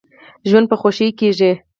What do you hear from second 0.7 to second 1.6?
خوښۍ کیږي.